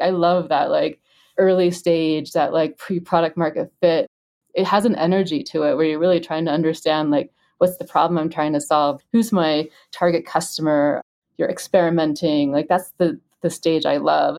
[0.00, 1.00] I love that like
[1.38, 4.06] early stage, that like pre product market fit.
[4.54, 7.84] It has an energy to it where you're really trying to understand like what's the
[7.84, 9.00] problem I'm trying to solve?
[9.12, 11.02] Who's my target customer?
[11.38, 12.52] You're experimenting.
[12.52, 14.36] Like that's the the stage I love.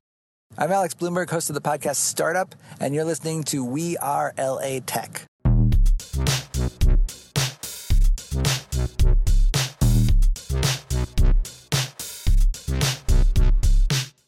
[0.56, 4.80] I'm Alex Blumberg, host of the podcast Startup, and you're listening to We Are LA
[4.84, 5.22] Tech.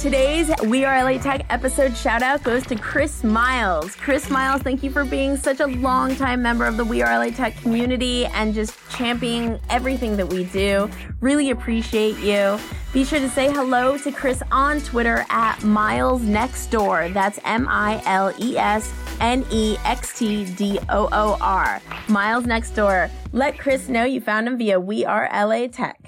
[0.00, 3.94] Today's We Are LA Tech episode shout out goes to Chris Miles.
[3.96, 7.30] Chris Miles, thank you for being such a long-time member of the We Are LA
[7.32, 10.88] Tech community and just championing everything that we do.
[11.20, 12.58] Really appreciate you.
[12.94, 17.10] Be sure to say hello to Chris on Twitter at Miles Next Door.
[17.10, 21.82] That's M I L E S N E X T D O O R.
[22.08, 23.10] Miles Next Door.
[23.32, 25.99] Let Chris know you found him via We Are LA Tech.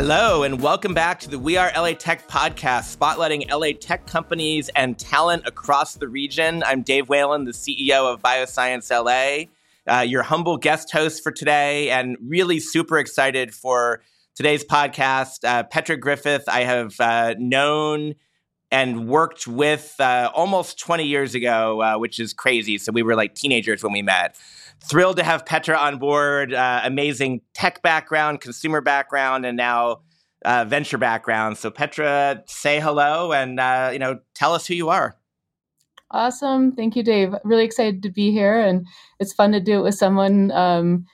[0.00, 4.70] Hello, and welcome back to the We Are LA Tech podcast, spotlighting LA tech companies
[4.76, 6.62] and talent across the region.
[6.62, 9.46] I'm Dave Whelan, the CEO of Bioscience LA,
[9.92, 14.00] uh, your humble guest host for today, and really super excited for
[14.36, 15.42] today's podcast.
[15.42, 18.14] Uh, Petra Griffith, I have uh, known
[18.70, 22.78] and worked with uh, almost 20 years ago, uh, which is crazy.
[22.78, 24.36] So we were like teenagers when we met
[24.80, 26.52] thrilled to have Petra on board.
[26.52, 30.02] Uh, amazing tech background, consumer background, and now
[30.44, 31.58] uh, venture background.
[31.58, 35.16] So Petra, say hello and uh, you know tell us who you are.
[36.10, 37.34] Awesome, thank you, Dave.
[37.44, 38.86] Really excited to be here, and
[39.18, 41.04] it's fun to do it with someone um,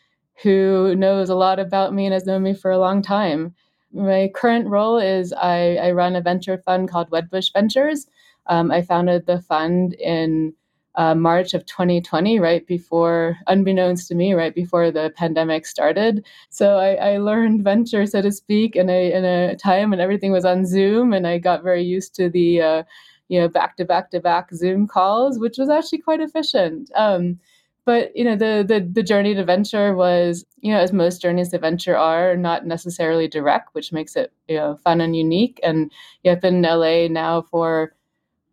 [0.43, 3.55] who knows a lot about me and has known me for a long time.
[3.93, 8.07] My current role is I, I run a venture fund called Wedbush Ventures.
[8.47, 10.55] Um, I founded the fund in
[10.97, 16.25] uh, March of 2020, right before, unbeknownst to me, right before the pandemic started.
[16.51, 20.33] So I, I learned venture, so to speak, in a in a time when everything
[20.33, 22.83] was on Zoom, and I got very used to the, uh,
[23.29, 26.91] you know, back to back to back Zoom calls, which was actually quite efficient.
[26.95, 27.41] Um,
[27.85, 31.51] but you know, the, the the journey to venture was, you know, as most journeys
[31.51, 35.61] to venture are, not necessarily direct, which makes it you know fun and unique.
[35.63, 37.95] And yeah, I've been in LA now for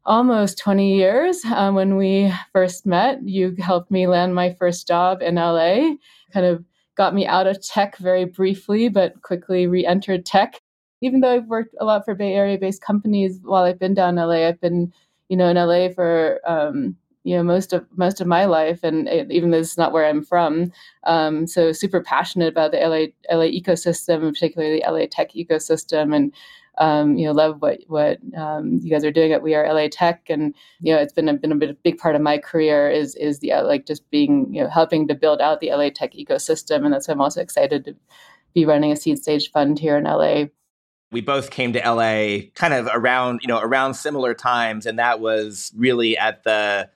[0.06, 1.44] almost 20 years.
[1.46, 5.96] Um, when we first met, you helped me land my first job in LA,
[6.34, 6.64] kind of
[6.96, 10.62] got me out of tech very briefly, but quickly re entered tech.
[11.02, 14.18] Even though I've worked a lot for Bay Area based companies while I've been down
[14.18, 14.94] in LA, I've been,
[15.30, 19.08] you know, in LA for, um, you know, most of most of my life, and
[19.08, 20.72] it, even though is not where I'm from,
[21.06, 26.16] um, so super passionate about the LA LA ecosystem, and particularly the LA tech ecosystem,
[26.16, 26.34] and
[26.82, 29.88] um, you know, love what what um, you guys are doing at We Are LA
[29.90, 33.14] Tech, and you know, it's been a, been a big part of my career is
[33.16, 36.14] is the uh, like just being you know helping to build out the LA Tech
[36.14, 37.96] ecosystem, and that's why I'm also excited to
[38.56, 40.46] be running a seed stage fund here in LA.
[41.12, 45.20] We both came to LA kind of around you know around similar times, and that
[45.20, 46.90] was really at the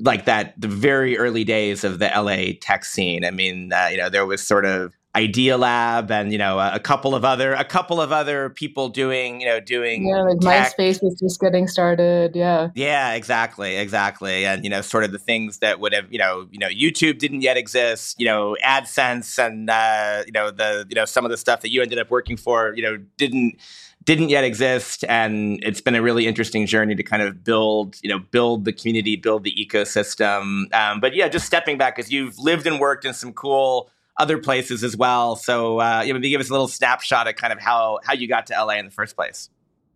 [0.00, 3.26] like that the very early days of the LA tech scene.
[3.26, 7.16] I mean, uh, you know, there was sort of Idealab and you know a, couple
[7.16, 10.76] of other a couple of other people doing you know doing yeah like tech.
[10.76, 15.18] MySpace was just getting started yeah yeah exactly exactly and you know sort of the
[15.18, 19.44] things that would have you know you know YouTube didn't yet exist you know AdSense
[19.44, 22.08] and uh, you know the you know some of the stuff that you ended up
[22.08, 23.56] working for you know didn't
[24.04, 28.08] didn't yet exist and it's been a really interesting journey to kind of build you
[28.08, 32.38] know build the community build the ecosystem um, but yeah just stepping back because you've
[32.38, 35.34] lived and worked in some cool other places as well.
[35.34, 38.12] So, uh, you know, maybe give us a little snapshot of kind of how how
[38.12, 39.48] you got to LA in the first place.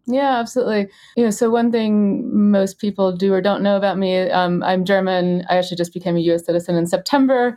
[0.07, 0.89] Yeah, absolutely.
[1.17, 4.85] You know, so one thing most people do or don't know about me, um, I'm
[4.85, 5.45] German.
[5.49, 6.45] I actually just became a U.S.
[6.45, 7.57] citizen in September.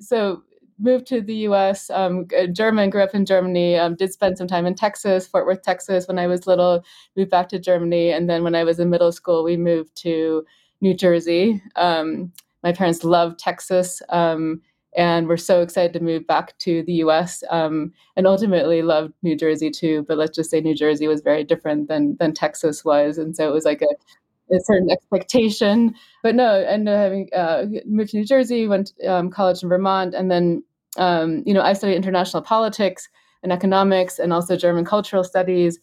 [0.00, 0.42] So
[0.78, 1.88] moved to the U.S.
[1.90, 3.76] Um, German, grew up in Germany.
[3.76, 6.84] Um, did spend some time in Texas, Fort Worth, Texas, when I was little.
[7.16, 10.44] Moved back to Germany, and then when I was in middle school, we moved to
[10.80, 11.62] New Jersey.
[11.76, 14.02] Um, my parents loved Texas.
[14.10, 14.60] Um,
[14.96, 19.36] and we're so excited to move back to the US um, and ultimately loved New
[19.36, 20.04] Jersey too.
[20.08, 23.48] But let's just say New Jersey was very different than than Texas was, and so
[23.48, 25.94] it was like a, a certain expectation.
[26.22, 29.68] But no, ended up having uh, moved to New Jersey, went to um, college in
[29.68, 30.64] Vermont, and then
[30.96, 33.08] um, you know I studied international politics
[33.42, 35.78] and economics and also German cultural studies.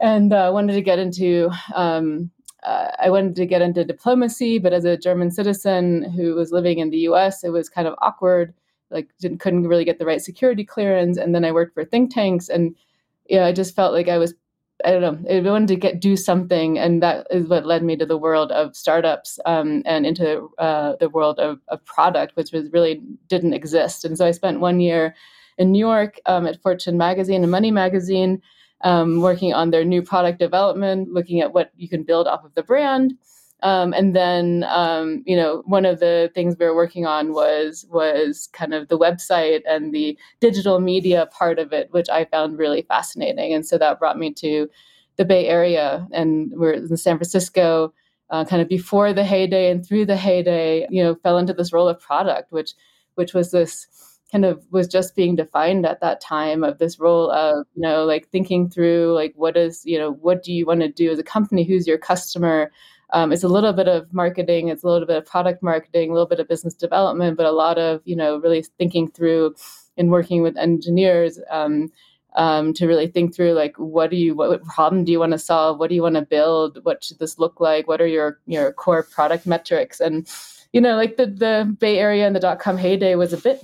[0.00, 2.30] and uh, wanted to get into um,
[2.62, 6.78] uh, I wanted to get into diplomacy, but as a German citizen who was living
[6.78, 8.54] in the U.S., it was kind of awkward.
[8.90, 9.08] Like,
[9.38, 12.74] couldn't really get the right security clearance, and then I worked for think tanks, and
[13.28, 14.34] yeah, I just felt like I was
[14.84, 15.30] I don't know.
[15.30, 18.52] I wanted to get do something, and that is what led me to the world
[18.52, 23.54] of startups um, and into uh, the world of, of, product, which was really didn't
[23.54, 24.04] exist.
[24.04, 25.14] And so I spent one year
[25.58, 28.40] in New York um, at Fortune magazine and Money magazine,
[28.82, 32.54] um, working on their new product development, looking at what you can build off of
[32.54, 33.14] the brand.
[33.62, 37.84] Um, and then, um, you know, one of the things we were working on was
[37.90, 42.58] was kind of the website and the digital media part of it, which I found
[42.58, 43.52] really fascinating.
[43.52, 44.68] And so that brought me to
[45.16, 47.92] the Bay Area, and we're in San Francisco,
[48.30, 50.86] uh, kind of before the heyday and through the heyday.
[50.88, 52.72] You know, fell into this role of product, which
[53.16, 53.86] which was this
[54.30, 58.04] kind of was just being defined at that time of this role of you know
[58.04, 61.18] like thinking through like what is you know what do you want to do as
[61.18, 61.64] a company?
[61.64, 62.70] Who's your customer?
[63.12, 66.12] Um, it's a little bit of marketing it's a little bit of product marketing a
[66.12, 69.56] little bit of business development but a lot of you know really thinking through
[69.96, 71.90] and working with engineers um,
[72.36, 75.38] um, to really think through like what do you what problem do you want to
[75.38, 75.78] solve?
[75.78, 76.78] What do you want to build?
[76.84, 77.88] What should this look like?
[77.88, 80.00] What are your your core product metrics?
[80.00, 80.28] And
[80.72, 83.62] you know like the the bay area and the dot com heyday was a bit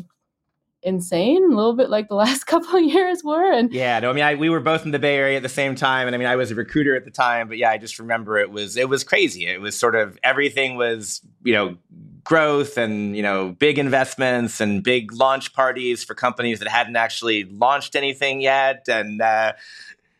[0.86, 3.52] insane, a little bit like the last couple of years were.
[3.52, 5.48] And yeah, no, I mean, I, we were both in the Bay Area at the
[5.48, 7.78] same time, and I mean, I was a recruiter at the time, but yeah, I
[7.78, 9.46] just remember it was it was crazy.
[9.46, 11.76] It was sort of everything was you know
[12.24, 17.44] growth and you know big investments and big launch parties for companies that hadn't actually
[17.44, 19.20] launched anything yet, and.
[19.20, 19.52] Uh,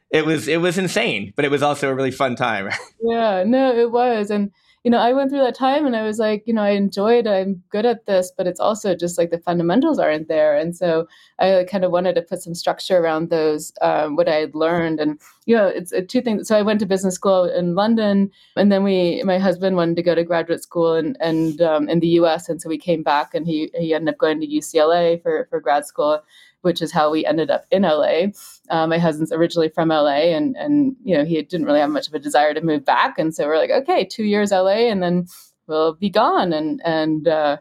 [0.09, 2.71] it was it was insane, but it was also a really fun time.
[3.03, 4.53] yeah, no, it was, and
[4.87, 7.27] you know, I went through that time and I was like, you know, I enjoyed,
[7.27, 10.57] I'm good at this, but it's also just like the fundamentals aren't there.
[10.57, 11.09] And so
[11.41, 15.01] I kind of wanted to put some structure around those, um, what I had learned.
[15.01, 16.47] And, you know, it's uh, two things.
[16.47, 20.05] So I went to business school in London and then we, my husband wanted to
[20.05, 22.49] go to graduate school and, and um, in the US.
[22.49, 25.59] And so we came back and he, he ended up going to UCLA for, for
[25.59, 26.23] grad school
[26.67, 28.25] which is how we ended up in LA.
[28.71, 32.09] Uh, my husband's originally from LA, and and you know he didn't really have much
[32.09, 35.01] of a desire to move back, and so we're like, okay, two years LA, and
[35.01, 35.27] then
[35.69, 36.53] we'll be gone.
[36.53, 37.59] And and uh,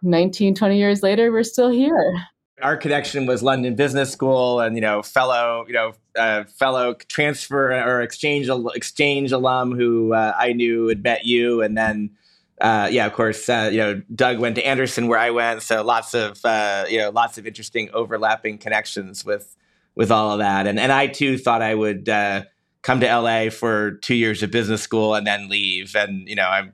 [0.00, 2.14] 19, 20 years later, we're still here.
[2.62, 7.70] Our connection was London Business School, and you know, fellow you know uh, fellow transfer
[7.70, 12.12] or exchange exchange alum who uh, I knew had met you, and then
[12.60, 15.82] uh, yeah, of course, uh, you know, Doug went to Anderson where I went, so
[15.82, 19.56] lots of uh, you know lots of interesting overlapping connections with
[19.94, 22.44] with all of that, and and I too thought I would uh,
[22.82, 26.48] come to LA for two years of business school and then leave, and you know
[26.48, 26.72] I'm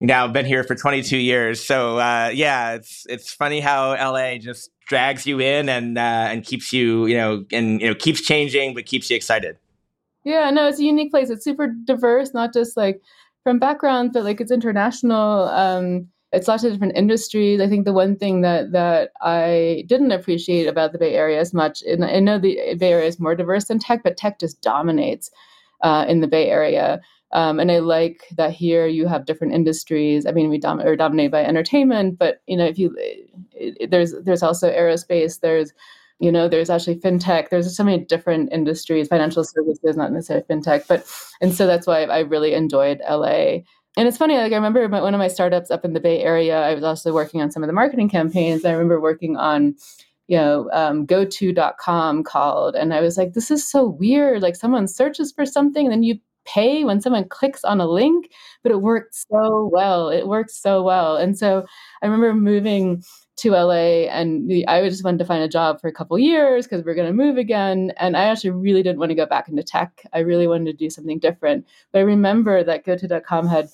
[0.00, 4.70] now been here for 22 years, so uh, yeah, it's it's funny how LA just
[4.86, 8.74] drags you in and uh, and keeps you you know and you know keeps changing
[8.74, 9.58] but keeps you excited.
[10.24, 11.30] Yeah, no, it's a unique place.
[11.30, 13.00] It's super diverse, not just like
[13.46, 15.44] from backgrounds, but like it's international.
[15.50, 17.60] Um, it's lots of different industries.
[17.60, 21.54] I think the one thing that that I didn't appreciate about the Bay Area as
[21.54, 24.60] much, and I know the Bay Area is more diverse than tech, but tech just
[24.62, 25.30] dominates
[25.82, 27.00] uh, in the Bay Area.
[27.30, 30.26] Um, and I like that here you have different industries.
[30.26, 33.90] I mean, we dom- are dominated by entertainment, but you know, if you it, it,
[33.92, 35.72] there's there's also aerospace, there's
[36.18, 40.86] you know there's actually fintech there's so many different industries financial services not necessarily fintech
[40.88, 41.06] but
[41.40, 43.26] and so that's why i really enjoyed la
[43.98, 46.60] and it's funny like i remember one of my startups up in the bay area
[46.62, 49.74] i was also working on some of the marketing campaigns i remember working on
[50.28, 54.88] you know um, goto.com called and i was like this is so weird like someone
[54.88, 58.30] searches for something and then you pay when someone clicks on a link
[58.62, 61.16] but it worked so well it worked so well.
[61.16, 61.66] And so
[62.02, 63.02] i remember moving
[63.36, 66.84] to LA and I just wanted to find a job for a couple years because
[66.84, 67.92] we are going to move again.
[67.98, 70.02] And I actually really didn't want to go back into tech.
[70.14, 71.66] I really wanted to do something different.
[71.92, 73.68] But I remember that GoTo.com had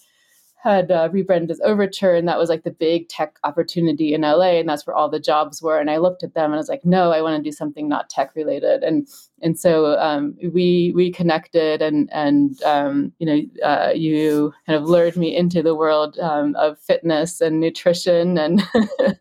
[0.62, 4.60] had uh, rebranded as Overture, and that was like the big tech opportunity in LA,
[4.60, 5.80] and that's where all the jobs were.
[5.80, 7.88] And I looked at them and I was like, no, I want to do something
[7.88, 8.84] not tech related.
[8.84, 9.08] And
[9.40, 14.88] and so um, we we connected, and and um, you know uh, you kind of
[14.88, 18.62] lured me into the world um, of fitness and nutrition and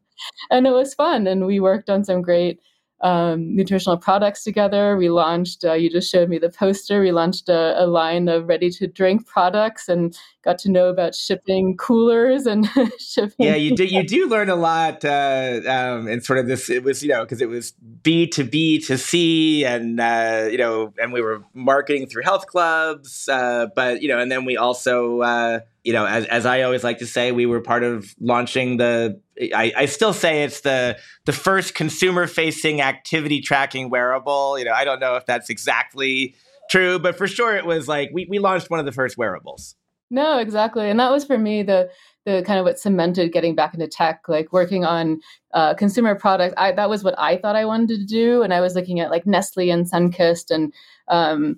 [0.50, 1.28] and it was fun.
[1.28, 2.60] And we worked on some great
[3.02, 4.96] um, nutritional products together.
[4.96, 8.48] We launched, uh, you just showed me the poster, we launched a, a line of
[8.48, 12.68] ready to drink products and got to know about shipping coolers and
[13.00, 13.48] shipping.
[13.48, 15.04] Yeah, you do, you do learn a lot.
[15.04, 18.44] Uh, um, and sort of this, it was, you know, because it was B to
[18.44, 23.28] B to C and, uh, you know, and we were marketing through health clubs.
[23.28, 26.84] Uh, but, you know, and then we also, uh, you know, as, as I always
[26.84, 29.20] like to say, we were part of launching the.
[29.42, 34.60] I, I still say it's the the first consumer facing activity tracking wearable.
[34.60, 36.36] You know, I don't know if that's exactly
[36.72, 39.76] True, but for sure it was like we, we launched one of the first wearables.
[40.10, 40.90] No, exactly.
[40.90, 41.90] And that was for me the
[42.26, 45.20] the kind of what cemented getting back into tech, like working on
[45.54, 46.54] uh, consumer product.
[46.56, 49.12] I, that was what I thought I wanted to do, and I was looking at
[49.12, 50.72] like Nestle and Sunkist, and
[51.10, 51.58] um,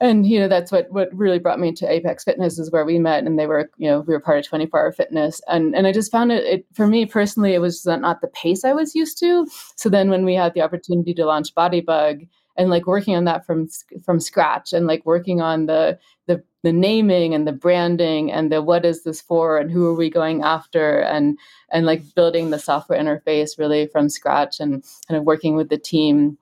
[0.00, 2.98] and you know that's what what really brought me to Apex Fitness is where we
[2.98, 5.86] met, and they were you know we were part of 24 Hour Fitness, and and
[5.86, 8.94] I just found it, it for me personally it was not the pace I was
[8.94, 9.46] used to.
[9.76, 12.26] So then when we had the opportunity to launch BodyBugg
[12.56, 13.68] and like working on that from
[14.02, 18.62] from scratch and like working on the the the naming and the branding and the
[18.62, 21.38] what is this for and who are we going after and
[21.72, 25.78] and like building the software interface really from scratch and kind of working with the
[25.78, 26.36] team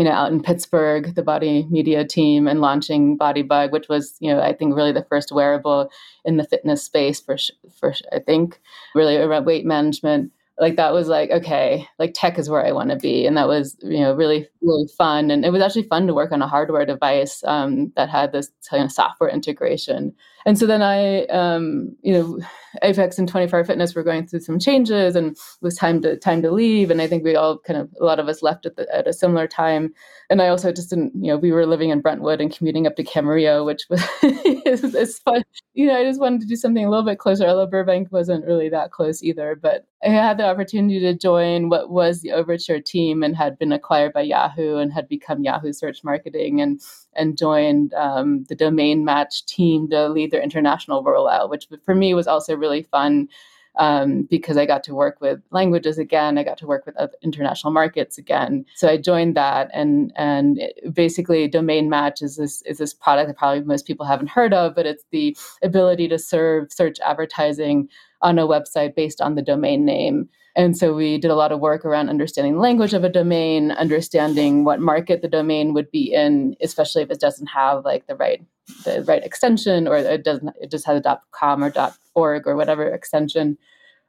[0.00, 4.40] you know out in pittsburgh the BodyMedia team and launching BodyBugg which was you know
[4.40, 5.90] i think really the first wearable
[6.24, 7.36] in the fitness space for
[7.78, 8.58] for i think.
[8.94, 12.90] Really around weight management like that was like okay like tech is where i want
[12.90, 13.26] to be.
[13.26, 15.30] And that was you know really really fun.
[15.30, 18.50] And it was actually fun to work on a hardware device um, that had this
[18.68, 20.14] kind of software integration.
[20.46, 22.40] And so then i um, you know
[22.82, 26.42] apex and 24 fitness were going through some changes and it was time to time
[26.42, 26.90] to leave.
[26.90, 29.08] And i think we all kind of a lot of us left at, the, at
[29.08, 29.94] a similar time.
[30.28, 32.96] And i also just didn't you know we were living in brentwood and commuting up
[32.96, 34.02] to camarillo which was
[34.94, 35.42] it's, fun.
[35.74, 37.46] You know i just wanted to do something a little bit closer.
[37.46, 38.12] Although burbank.
[38.12, 42.32] Wasn't really that close either but i had the opportunity to join what was the
[42.32, 46.80] overture team and had been acquired by yahoo and had become yahoo search marketing and
[47.14, 52.14] and joined um, the domain match team to lead their international rollout, which for me
[52.14, 53.28] was also really fun
[53.76, 56.38] um, because I got to work with languages again.
[56.38, 58.64] I got to work with international markets again.
[58.74, 63.28] So I joined that, and and it, basically, Domain Match is this is this product
[63.28, 67.88] that probably most people haven't heard of, but it's the ability to serve search advertising
[68.22, 70.28] on a website based on the domain name.
[70.56, 73.70] And so we did a lot of work around understanding the language of a domain,
[73.70, 78.16] understanding what market the domain would be in, especially if it doesn't have like the
[78.16, 78.44] right
[78.84, 81.72] the right extension or it doesn't it just has a .com or
[82.14, 83.58] .org or whatever extension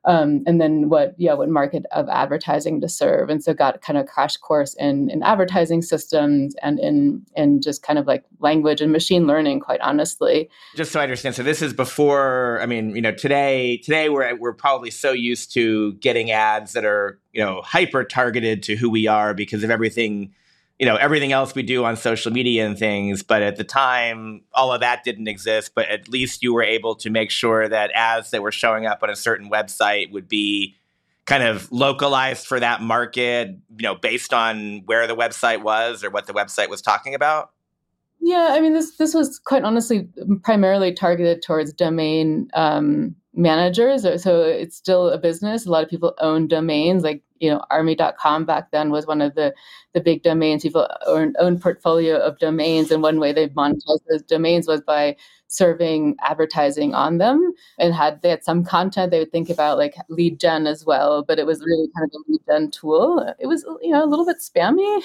[0.05, 3.29] um, and then what yeah what market of advertising to serve.
[3.29, 7.83] And so got kind of crash course in in advertising systems and in in just
[7.83, 10.49] kind of like language and machine learning quite honestly.
[10.75, 14.35] Just so i understand so this is before i mean you know today today we're
[14.35, 18.89] we're probably so used to getting ads that are you know hyper targeted to who
[18.89, 20.33] we are because of everything
[20.81, 24.41] you know everything else we do on social media and things but at the time
[24.51, 27.91] all of that didn't exist but at least you were able to make sure that
[27.93, 30.75] ads that were showing up on a certain website would be
[31.25, 36.09] kind of localized for that market you know based on where the website was or
[36.09, 37.51] what the website was talking about
[38.21, 40.07] yeah i mean this this was quite honestly
[40.43, 44.03] primarily targeted towards domain um, managers.
[44.21, 45.65] So it's still a business.
[45.65, 47.03] A lot of people own domains.
[47.03, 49.53] Like you know army.com back then was one of the
[49.93, 50.63] the big domains.
[50.63, 52.91] People own, own portfolio of domains.
[52.91, 55.15] And one way they monetized those domains was by
[55.47, 57.53] serving advertising on them.
[57.79, 61.23] And had they had some content they would think about like lead gen as well.
[61.23, 63.33] But it was really kind of a lead gen tool.
[63.39, 65.01] It was you know a little bit spammy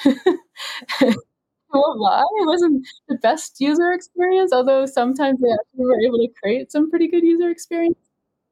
[1.72, 6.72] lie, it wasn't the best user experience, although sometimes they actually were able to create
[6.72, 7.98] some pretty good user experience.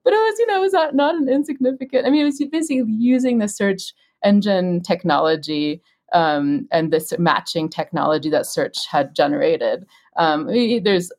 [0.04, 2.38] But it was you know it was not, not an insignificant i mean it was
[2.52, 5.80] basically using the search engine technology
[6.12, 9.85] um, and this matching technology that search had generated.
[10.16, 11.11] Um, there's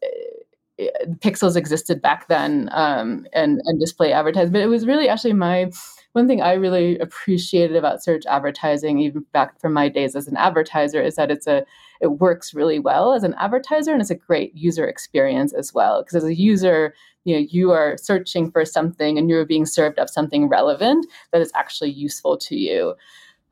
[0.80, 0.86] uh,
[1.20, 5.70] pixels existed back then um, and and display advertising but it was really actually my
[6.16, 10.38] one thing i really appreciated about search advertising even back from my days as an
[10.38, 11.66] advertiser is that it's a
[12.02, 16.02] it works really well as an advertiser and it's a great user experience as well.
[16.02, 16.94] Because as a user
[17.24, 21.42] you know you are searching for something and you're being served up something relevant that
[21.42, 22.94] is actually useful to you.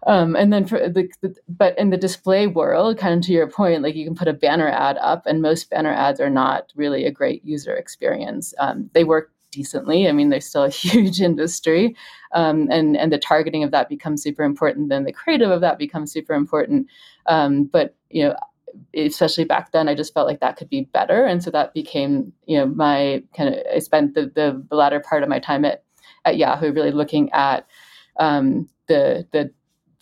[0.05, 3.49] Um, and then for the, the, but in the display world kind of to your
[3.49, 6.71] point like you can put a banner ad up and most banner ads are not
[6.75, 8.53] really a great user experience.
[8.59, 11.95] Um, they work decently i mean they're still a huge industry
[12.33, 15.77] um, and and the targeting of that becomes super important then the creative of that
[15.77, 16.87] becomes super important
[17.27, 18.35] um, but you know
[18.95, 21.25] especially back then, I just felt like that could be better.
[21.25, 24.99] And so that became, you know, my kind of, I spent the, the, the latter
[24.99, 25.83] part of my time at,
[26.25, 27.67] at Yahoo really looking at
[28.17, 29.51] um, the, the,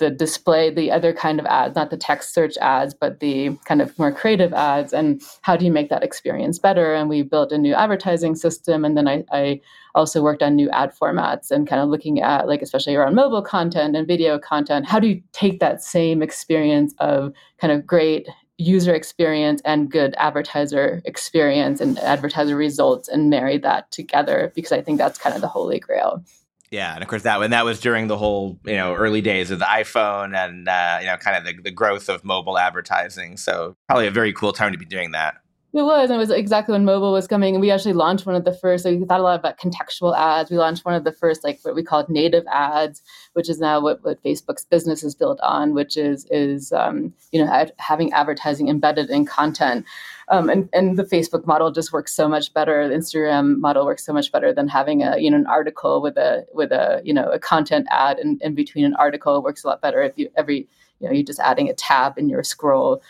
[0.02, 3.82] the display, the other kind of ads, not the text search ads, but the kind
[3.84, 6.96] of more creative ads, and how do you make that experience better?
[6.96, 9.62] And we built a new advertising system, and then I, I
[9.94, 13.44] also worked on new ad formats and kind of looking at like especially around mobile
[13.44, 14.88] content and video content.
[14.88, 18.28] How do you take that same experience of kind of great
[18.58, 24.82] user experience and good advertiser experience and advertiser results and marry that together because I
[24.82, 26.24] think that's kind of the holy grail.
[26.72, 29.52] Yeah, and of course that when that was during the whole you know early days
[29.52, 33.36] of the iPhone and uh, you know kind of the, the growth of mobile advertising.
[33.36, 35.36] So probably a very cool time to be doing that.
[35.74, 37.56] It was, and it was exactly when mobile was coming.
[37.56, 38.84] And we actually launched one of the first.
[38.84, 40.52] So we thought a lot about contextual ads.
[40.52, 43.02] We launched one of the first, like what we called native ads,
[43.34, 47.44] which is now what, what Facebook's business is built on, which is is um, you
[47.44, 49.86] know ad- having advertising embedded in content.
[50.32, 52.88] Um, and and the Facebook model just works so much better.
[52.88, 56.18] The Instagram model works so much better than having a you know an article with
[56.18, 59.36] a with a you know a content ad in, in between an article.
[59.36, 60.70] It works a lot better if you every
[61.00, 63.04] you know you're just adding a tab in your scroll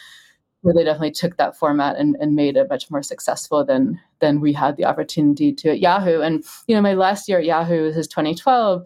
[0.62, 4.40] where they definitely took that format and, and made it much more successful than than
[4.40, 6.22] we had the opportunity to at Yahoo.
[6.22, 8.84] And you know, my last year at Yahoo is 2012.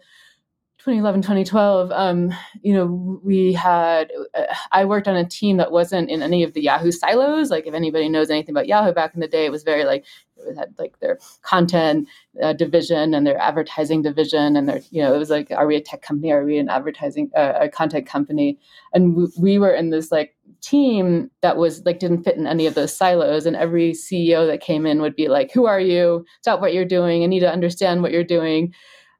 [0.86, 6.10] 2011 2012 um, you know we had uh, i worked on a team that wasn't
[6.12, 7.50] in any of the yahoo silos.
[7.50, 10.06] Like if anybody knows anything about yahoo back in the day it was very like
[10.38, 12.08] it had like their content
[12.42, 15.76] uh, division and their advertising division and their you know it was like are we
[15.76, 16.32] a tech company?
[16.32, 18.60] Are we an advertising uh, a content company?
[18.94, 22.68] And we, we were in this like team that was like didn't fit in any
[22.68, 23.46] of those silos.
[23.46, 26.26] And every ceo that came in would be like who are you?
[26.42, 27.24] Stop what you're doing.
[27.24, 28.74] I need to understand what you're doing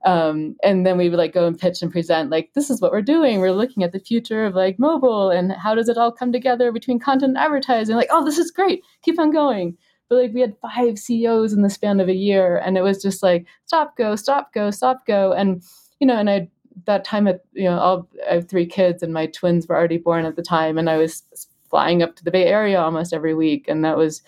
[0.06, 2.92] um, and then we would like go and pitch and present like this is what
[2.92, 3.40] we're doing.
[3.40, 6.72] We're looking at the future of like mobile and how does it all come together
[6.72, 7.96] between content and advertising?
[7.96, 8.84] Like oh this is great.
[9.02, 9.78] Keep on going.
[10.08, 13.02] But like we had five ceos in the span of a year and it was
[13.02, 15.32] just like stop go stop go stop go.
[15.32, 15.64] And
[16.00, 16.48] you know and i
[16.86, 19.98] that time at you know all i have three kids and my twins were already
[19.98, 21.24] born at the time and i was
[21.70, 24.22] flying up to the bay area almost every week and that was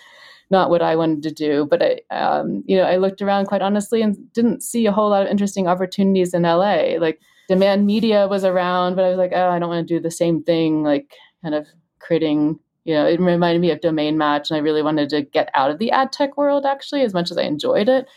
[0.49, 1.67] not what I wanted to do.
[1.69, 5.09] But I, um, you know, I looked around quite honestly and didn't see a whole
[5.09, 6.95] lot of interesting opportunities in LA.
[6.99, 10.01] Like demand media was around, but I was like, oh, I don't want to do
[10.01, 10.83] the same thing.
[10.83, 11.67] Like kind of
[11.99, 12.59] creating.
[12.85, 15.69] You know, it reminded me of Domain Match, and I really wanted to get out
[15.69, 18.07] of the ad tech world actually, as much as I enjoyed it.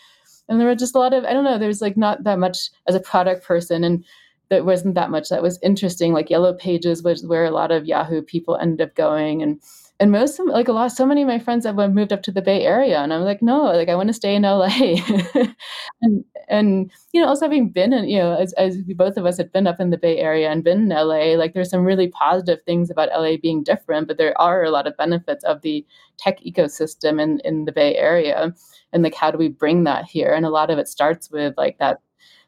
[0.48, 1.58] And there were just a lot of I don't know.
[1.58, 4.04] There's like not that much as a product person, and
[4.48, 6.12] there wasn't that much that was interesting.
[6.12, 9.60] Like Yellow Pages was where a lot of Yahoo people ended up going, and
[10.00, 12.42] and most like a lot so many of my friends have moved up to the
[12.42, 14.64] bay area and i'm like no like i want to stay in la
[16.02, 19.36] and and you know also having been in you know as, as both of us
[19.36, 21.04] had been up in the bay area and been in la
[21.38, 24.86] like there's some really positive things about la being different but there are a lot
[24.86, 25.86] of benefits of the
[26.18, 28.52] tech ecosystem in in the bay area
[28.92, 30.32] and like how do we bring that here?
[30.32, 32.00] And a lot of it starts with like that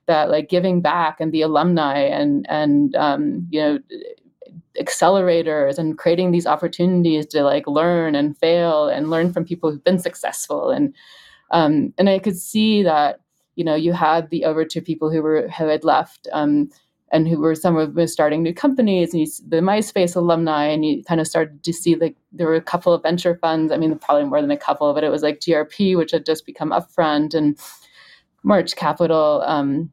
[0.06, 3.78] that like giving back and the alumni and and um, you know
[4.80, 9.84] accelerators and creating these opportunities to like learn and fail and learn from people who've
[9.84, 10.70] been successful.
[10.70, 10.94] And
[11.50, 13.20] um, and I could see that
[13.56, 16.70] you know you had the Overture people who were who had left um,
[17.12, 21.04] and who were some of starting new companies and you, the MySpace alumni and you
[21.04, 23.96] kind of started to see like there were a couple of venture funds I mean
[23.98, 27.34] probably more than a couple but it was like GRP which had just become Upfront
[27.34, 27.58] and
[28.42, 29.92] March Capital um,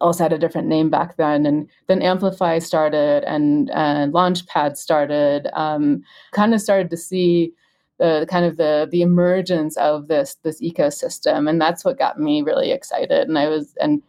[0.00, 1.46] also had a different name back then.
[1.46, 5.48] And then amplify started and and launchpad started.
[5.52, 7.52] Um, kind of started to see
[7.98, 11.48] the kind of the the emergence of this this ecosystem.
[11.48, 13.28] And that's what got me really excited.
[13.28, 14.02] And i was and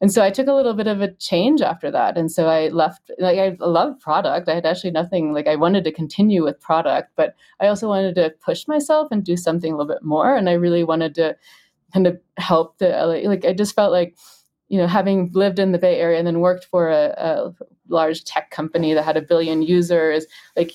[0.00, 2.16] and so i took a little bit of a change after that.
[2.16, 4.48] And so i left like i loved product.
[4.48, 8.14] I had actually nothing like i wanted to continue with product but i also wanted
[8.14, 10.34] to push myself and do something a little bit more.
[10.34, 11.36] And i really wanted to
[11.92, 12.88] kind of help the
[13.26, 14.16] like i just felt like
[14.74, 17.54] you know, having lived in the Bay Area and then worked for a, a
[17.88, 20.72] large tech company that had a billion users, like,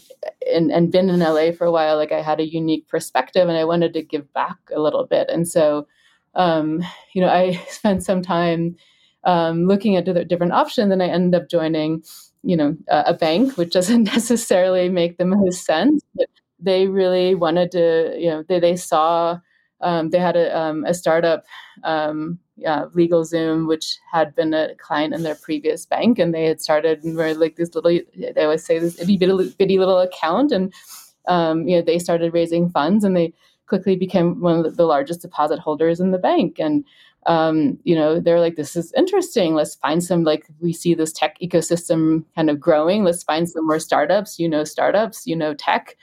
[0.49, 3.57] and, and been in LA for a while, like I had a unique perspective and
[3.57, 5.29] I wanted to give back a little bit.
[5.29, 5.85] And so,
[6.33, 6.81] um,
[7.13, 8.77] you know, I spent some time
[9.25, 12.01] um, looking at different options and I ended up joining,
[12.41, 17.35] you know, a, a bank, which doesn't necessarily make the most sense, but they really
[17.35, 19.39] wanted to, you know, they, they saw,
[19.81, 21.43] um, they had a, um, a startup
[21.83, 26.61] um, uh, LegalZoom, which had been a client in their previous bank, and they had
[26.61, 27.99] started and were like this little.
[28.15, 30.73] They always say this itty bitty, bitty little account, and
[31.27, 33.33] um, you know they started raising funds, and they
[33.67, 36.83] quickly became one of the largest deposit holders in the bank, and
[37.25, 41.11] um, you know they're like this is interesting let's find some like we see this
[41.11, 45.53] tech ecosystem kind of growing let's find some more startups you know startups you know
[45.53, 45.97] tech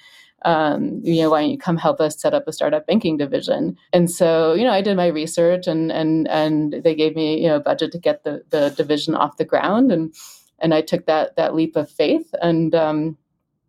[0.46, 3.76] um, you know, why don't you come help us set up a startup banking division?
[3.92, 7.48] And so, you know, I did my research and and and they gave me, you
[7.48, 10.14] know, budget to get the the division off the ground and
[10.60, 13.18] and I took that that leap of faith and um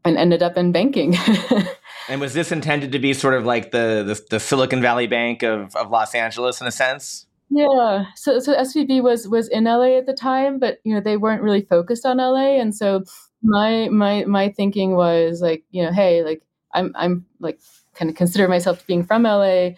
[0.05, 1.15] and ended up in banking.
[2.09, 5.41] and was this intended to be sort of like the, the, the Silicon Valley Bank
[5.43, 7.25] of, of Los Angeles in a sense?
[7.49, 8.05] Yeah.
[8.15, 11.41] So so SVB was was in LA at the time, but you know, they weren't
[11.41, 12.59] really focused on LA.
[12.59, 13.03] And so
[13.41, 17.59] my my my thinking was like, you know, hey, like I'm I'm like
[17.93, 19.71] kind of consider myself being from LA.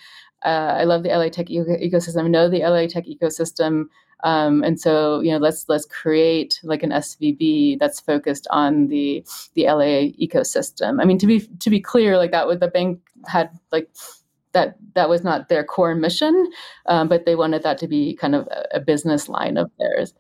[0.44, 2.24] Uh, I love the LA tech eco- ecosystem.
[2.24, 3.86] I know the LA tech ecosystem.
[4.24, 9.26] Um, and so, you know, let's let's create like an SVB that's focused on the
[9.54, 11.02] the LA ecosystem.
[11.02, 13.90] I mean, to be to be clear, like that was the bank had like
[14.52, 16.52] that that was not their core mission,
[16.88, 20.14] um, but they wanted that to be kind of a, a business line of theirs.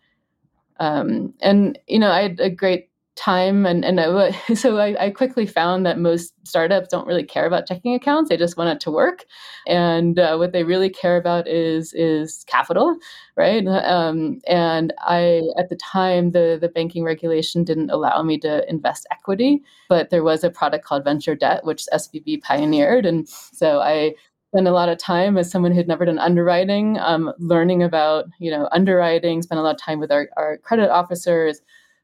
[0.79, 2.88] Um, and you know, I had a great
[3.19, 7.45] time and and I, so I, I, quickly found that most startups don't really care
[7.45, 9.25] about checking accounts they just want it to work.
[9.67, 12.95] And uh, what they really care about is is capital
[13.35, 13.65] right?
[13.67, 19.05] Um, and i at the time the the banking regulation didn't allow me to invest
[19.11, 23.05] equity but there was a product called venture debt which svb pioneered.
[23.05, 24.13] And so i
[24.51, 28.49] spent a lot of time as someone who'd never done underwriting um, learning about you
[28.49, 31.61] know underwriting spent a lot of time with our, our credit officers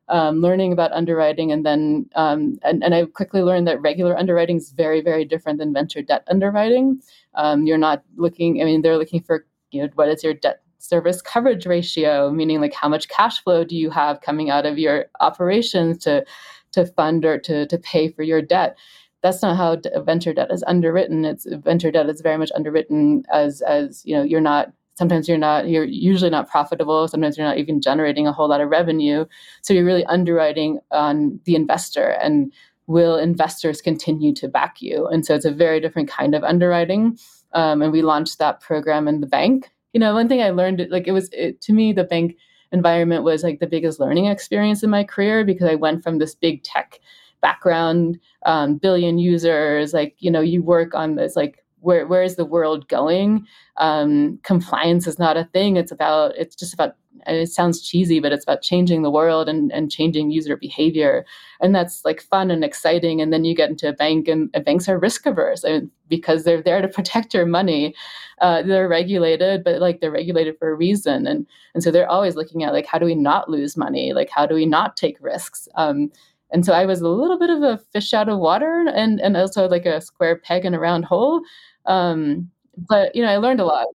[0.09, 4.57] um, learning about underwriting, and then um, and, and I quickly learned that regular underwriting
[4.57, 7.01] is very very different than venture debt underwriting.
[7.35, 8.61] Um, you're not looking.
[8.61, 12.61] I mean, they're looking for you know what is your debt service coverage ratio, meaning
[12.61, 16.25] like how much cash flow do you have coming out of your operations to
[16.71, 18.77] to fund or to to pay for your debt
[19.25, 21.25] that's not how venture debt is underwritten.
[21.25, 25.37] It's venture debt is very much underwritten as as you know you're not sometimes you're
[25.37, 29.25] not you're usually not profitable sometimes you're not even generating a whole lot of revenue.
[29.61, 32.51] So you're really underwriting on the investor and
[32.87, 35.07] will investors continue to back you?
[35.07, 37.17] And so it's a very different kind of underwriting.
[37.53, 39.71] Um, and we launched that program in the bank.
[39.93, 42.35] You know one thing i learned like it was it, to me the bank
[42.73, 46.35] environment was like the biggest learning experience in my career because i went from this
[46.35, 46.99] big tech
[47.39, 52.35] background um, billion users like you know you work on this like where where is
[52.35, 53.45] the world going?
[53.77, 55.77] Um, compliance is not a thing.
[55.77, 56.95] It's about it's just about
[57.27, 61.25] it sounds cheesy, but it's about changing the world and, and changing user behavior.
[61.61, 63.21] And that's like fun and exciting.
[63.21, 66.43] And then you get into a bank and, and banks are risk averse and because
[66.43, 67.95] they're there to protect your money.
[68.41, 71.25] Uh, they're regulated, but like they're regulated for a reason.
[71.25, 74.13] And, and so they're always looking at like, how do we not lose money?
[74.13, 75.67] Like, how do we not take risks?
[75.75, 76.11] Um,
[76.55, 79.35] and so I was a little bit of a fish out of water and, and
[79.35, 81.41] also like a square peg in a round hole.
[81.85, 83.87] Um, but you know, I learned a lot.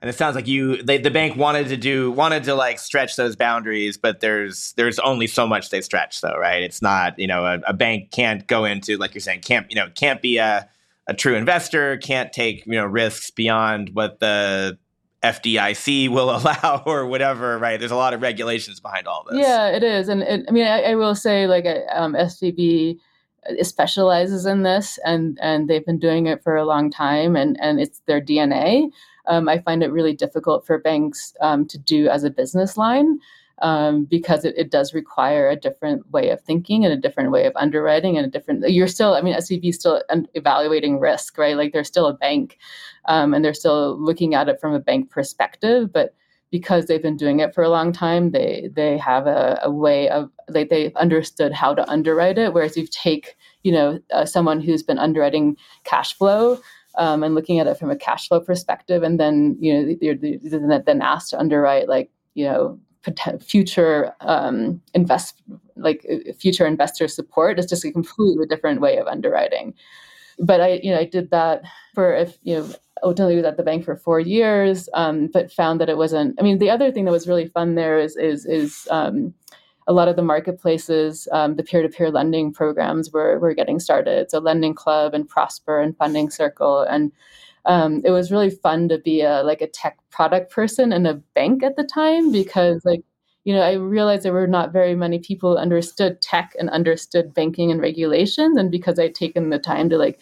[0.00, 3.16] And it sounds like you, they, the bank wanted to do, wanted to like stretch
[3.16, 6.62] those boundaries, but there's there's only so much they stretch, though, right?
[6.62, 9.74] It's not, you know, a, a bank can't go into, like you're saying, can't, you
[9.74, 10.68] know, can't be a
[11.08, 14.78] a true investor, can't take, you know, risks beyond what the
[15.32, 17.78] FDIC will allow or whatever, right?
[17.78, 19.38] There's a lot of regulations behind all this.
[19.40, 22.98] Yeah, it is, and it, I mean, I, I, will say, like, um, SVB
[23.62, 27.80] specializes in this and and they've been doing it for a long time and and
[27.80, 28.90] it's their DNA.
[29.28, 33.18] Um, I find it really difficult for banks um, to do as a business line
[33.62, 37.46] um, because it, it, does require a different way of thinking and a different way
[37.46, 38.68] of underwriting and a different.
[38.68, 40.02] You're still, I mean, SVB is still
[40.34, 41.56] evaluating risk, right?
[41.56, 42.58] Like they're still a bank,
[43.06, 46.14] um, and they're still looking at it from a bank perspective, but
[46.50, 50.08] because they've been doing it for a long time, they they have a, a way
[50.08, 52.52] of like they've understood how to underwrite it.
[52.52, 56.58] Whereas you take you know uh, someone who's been underwriting cash flow
[56.96, 60.14] um, and looking at it from a cash flow perspective, and then you know you're,
[60.14, 62.78] you're then asked to underwrite like you know
[63.40, 65.42] future um, invest
[65.76, 69.74] like uh, future investor support is just a completely different way of underwriting.
[70.38, 71.62] But I you know I did that
[71.94, 72.70] for if you know
[73.02, 76.34] ultimately was at the bank for four years, um, but found that it wasn't.
[76.38, 79.34] I mean, the other thing that was really fun there is is is um,
[79.86, 83.78] a lot of the marketplaces, um, the peer to peer lending programs were were getting
[83.78, 84.30] started.
[84.30, 87.12] So Lending Club and Prosper and Funding Circle, and
[87.66, 91.14] um, it was really fun to be a like a tech product person in a
[91.34, 93.02] bank at the time because like
[93.46, 97.32] you know, I realized there were not very many people who understood tech and understood
[97.32, 98.58] banking and regulations.
[98.58, 100.18] And because I'd taken the time to like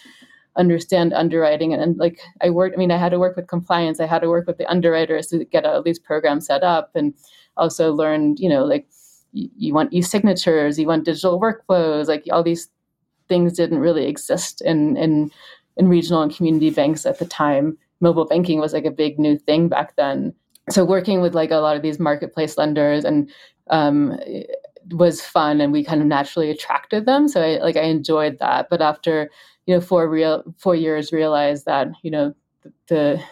[0.56, 3.98] understand underwriting and, and, like I worked I mean I had to work with compliance
[3.98, 7.14] I had to work with the underwriters to get all these programs set up and
[7.56, 8.86] also learned you know like
[9.32, 12.68] you, you want e-signatures you want digital workflows like all these
[13.28, 15.30] things didn't really exist in in
[15.76, 17.76] in regional and community banks at the time.
[18.00, 20.34] Mobile banking was like a big new thing back then.
[20.70, 23.30] So working with like a lot of these marketplace lenders and
[23.70, 24.18] um,
[24.90, 27.28] was fun and we kind of naturally attracted them.
[27.28, 28.68] So I like I enjoyed that.
[28.70, 29.30] But after
[29.66, 33.22] you know four real four years realized that you know the, the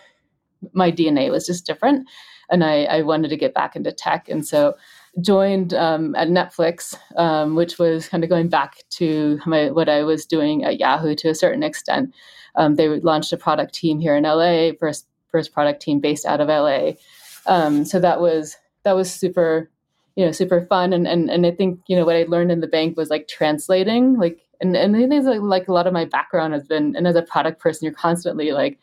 [0.73, 2.09] my DNA was just different,
[2.51, 4.75] and I, I wanted to get back into tech, and so
[5.21, 10.03] joined um, at Netflix, um, which was kind of going back to my, what I
[10.05, 12.15] was doing at Yahoo to a certain extent.
[12.55, 16.41] Um, they launched a product team here in LA, first first product team based out
[16.41, 16.93] of LA.
[17.47, 19.71] Um, so that was that was super,
[20.17, 20.93] you know, super fun.
[20.93, 23.29] And, and and I think you know what I learned in the bank was like
[23.29, 26.95] translating, like and and I think like, like a lot of my background has been,
[26.97, 28.79] and as a product person, you're constantly like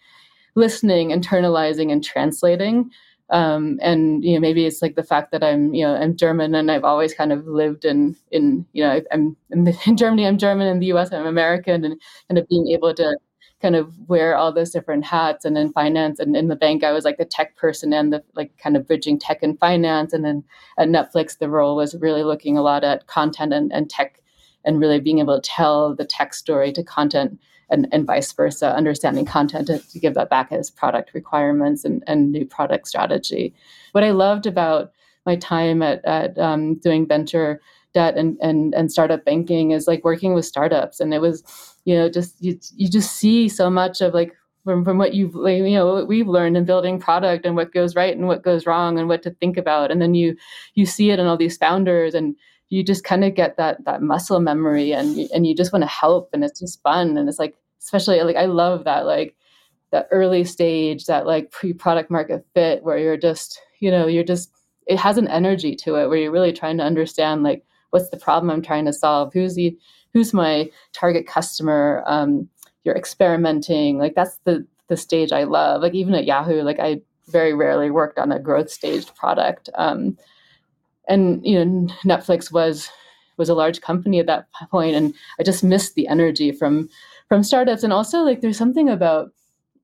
[0.55, 2.91] listening, internalizing, and translating.
[3.31, 6.55] Um, and you know maybe it's like the fact that I'm you know I'm German
[6.55, 10.67] and I've always kind of lived in in you know I'm in Germany I'm German
[10.67, 11.13] in the U.S.
[11.13, 13.17] I'm American and kind of being able to
[13.61, 16.91] kind of wear all those different hats and in finance and in the bank i
[16.91, 20.23] was like the tech person and the like kind of bridging tech and finance and
[20.23, 20.43] then
[20.77, 24.21] at netflix the role was really looking a lot at content and, and tech
[24.65, 27.39] and really being able to tell the tech story to content
[27.69, 32.03] and, and vice versa understanding content to, to give that back as product requirements and,
[32.08, 33.53] and new product strategy.
[33.91, 34.91] What i loved about
[35.25, 37.62] my time at, at um, doing venture
[37.93, 40.99] debt and, and and startup banking is like working with startups.
[40.99, 41.43] And it was
[41.86, 45.36] you know just you, you just see so much of like from, from what you've
[45.36, 48.65] you know what we've learned in building product and what goes right and what goes
[48.65, 49.91] wrong and what to think about.
[49.91, 50.36] And then you
[50.75, 52.36] you see it in all these founders and
[52.69, 55.89] you just kind of get that that muscle memory and and you just want to
[55.89, 59.36] help and it's just fun and it's like especially like I love that like
[59.91, 64.23] that early stage that like pre product market fit where you're just you know you're
[64.23, 64.51] just
[64.88, 68.17] it has an energy to it where you're really trying to understand like what's the
[68.17, 69.34] problem i'm trying to solve?
[69.34, 69.75] Who's the
[70.13, 72.03] who's my target customer?
[72.08, 72.49] Um,
[72.84, 73.97] you're experimenting.
[73.97, 75.82] Like that's the the stage i love.
[75.82, 79.69] Like even at yahoo like i very rarely worked on a growth staged product.
[79.75, 80.17] Um,
[81.10, 82.89] and you know netflix was
[83.38, 86.88] was a large company at that point and i just missed the energy from
[87.28, 87.84] from startups.
[87.84, 89.32] And also like there's something about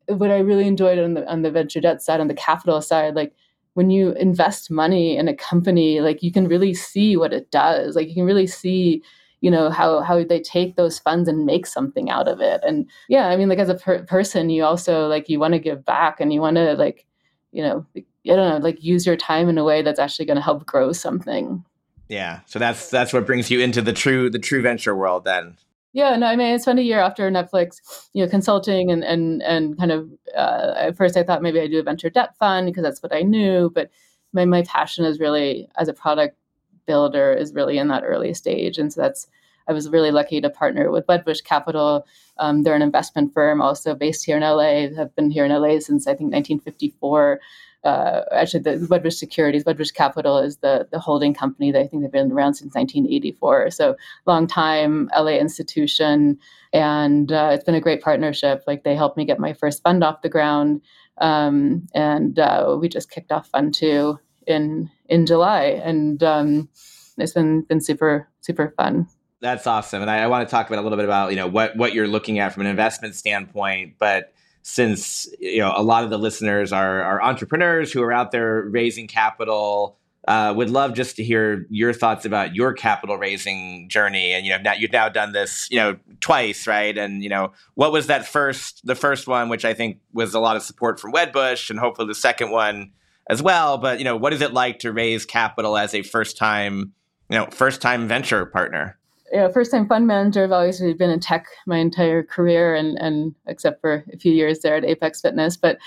[0.08, 3.16] what i really enjoyed on the on the venture debt side on the capital side
[3.16, 3.34] like
[3.76, 7.96] when you invest money in a company like you can really see what it does.
[7.96, 9.04] Like you can really see
[9.42, 12.62] you know how how they take those funds and make something out of it.
[12.66, 15.60] And yeah i mean like as a per- person you also like you want to
[15.60, 17.06] give back and you want to like
[17.52, 17.86] you know
[18.32, 20.66] i don't know like use your time in a way that's actually going to help
[20.66, 21.64] grow something
[22.10, 25.58] yeah so that's that's what brings you into the true the true venture world then
[25.96, 29.42] yeah, no, I mean, I spent a year after Netflix, you know, consulting and and
[29.44, 30.10] and kind of.
[30.36, 33.16] Uh, at first, I thought maybe I'd do a venture debt fund because that's what
[33.16, 33.72] I knew.
[33.74, 33.90] But
[34.34, 36.38] my my passion is really as a product
[36.86, 39.28] builder is really in that early stage, and so that's.
[39.70, 42.06] I was really lucky to partner with Wedbush Capital.
[42.38, 44.94] Um, they're an investment firm, also based here in LA.
[44.98, 47.40] Have been here in LA since I think 1954
[47.86, 52.02] uh, actually the Wedbush Securities, Wedbush Capital is the the holding company that I think
[52.02, 53.69] they've been around since 1984.
[53.71, 53.95] So
[54.26, 56.39] long time LA institution,
[56.74, 58.63] and uh, it's been a great partnership.
[58.65, 60.82] Like they helped me get my first fund off the ground,
[61.19, 66.69] um, and uh, we just kicked off Fund Two in in July, and um,
[67.17, 69.08] it's been been super super fun.
[69.41, 71.48] That's awesome, and I, I want to talk about a little bit about you know
[71.48, 74.34] what what you're looking at from an investment standpoint, but
[74.67, 78.63] since you know a lot of the listeners are, are entrepreneurs who are out there
[78.63, 79.95] raising capital
[80.28, 84.34] uh, would love just to hear your thoughts about your capital raising journey.
[84.34, 86.97] And you know now you've now done this you know twice right?
[86.97, 90.39] And you know what was that first the first one which i think was a
[90.39, 92.91] lot of support from wedbush and hopefully the second one
[93.30, 93.78] as well.
[93.78, 96.93] But you know what is it like to raise capital as a first time
[97.30, 98.97] you know first time venture partner
[99.32, 100.44] you know, first time fund manager.
[100.44, 104.60] I've always been in tech my entire career, and and except for a few years
[104.60, 105.78] there at Apex Fitness, but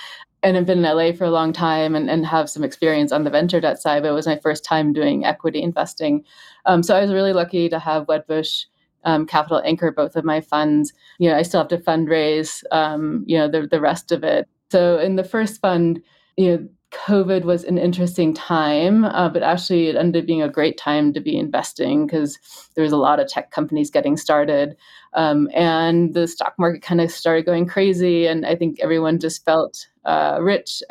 [0.43, 3.25] and I've been in LA for a long time and, and have some experience on
[3.25, 4.03] the venture debt side.
[4.03, 6.25] But it was my first time doing equity investing,
[6.67, 8.67] um, so I was really lucky to have Wedbush.
[9.05, 10.93] Um, capital anchor both of my funds.
[11.19, 12.65] You know, I still have to fundraise.
[12.73, 14.49] Um, you know, the the rest of it.
[14.73, 16.03] So in the first fund,
[16.37, 20.49] you know, COVID was an interesting time, uh, but actually it ended up being a
[20.49, 22.39] great time to be investing because
[22.75, 24.77] there was a lot of tech companies getting started,
[25.15, 29.45] um, and the stock market kind of started going crazy, and I think everyone just
[29.45, 30.83] felt uh, rich.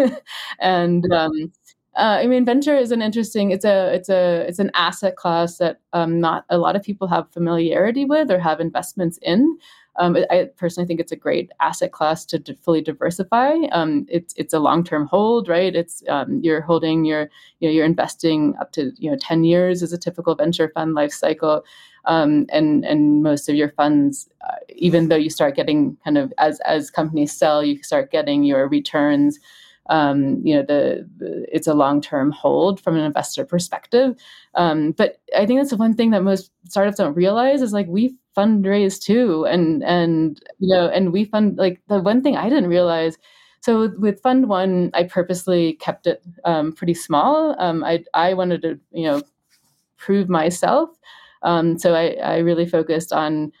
[0.60, 1.52] and um,
[1.96, 3.50] uh, I mean, venture is an interesting.
[3.50, 7.08] It's a it's a it's an asset class that um, not a lot of people
[7.08, 9.56] have familiarity with or have investments in.
[9.98, 13.54] Um, I personally think it's a great asset class to d- fully diversify.
[13.72, 15.74] Um, it's it's a long term hold, right?
[15.74, 17.30] It's um, you're holding your
[17.60, 20.94] you know you're investing up to you know ten years as a typical venture fund
[20.94, 21.64] life cycle,
[22.04, 26.32] um, and and most of your funds, uh, even though you start getting kind of
[26.38, 29.38] as as companies sell, you start getting your returns.
[29.88, 34.16] Um, you know the, the, it's a long-term hold from an investor perspective.
[34.54, 37.86] Um, but i think that's the one thing that most startups don't realize is like
[37.88, 39.46] we fundraise too.
[39.46, 43.16] And and you know and we fund like the one thing i didn't realize
[43.60, 47.54] so with fund one i purposely kept it um, pretty small.
[47.58, 49.22] Um, I, I wanted to you know
[49.96, 50.90] prove myself.
[51.42, 53.52] Um, so I, I really focused on